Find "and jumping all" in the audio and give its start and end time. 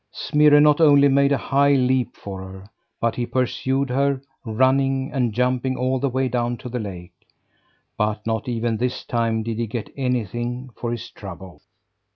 5.13-5.99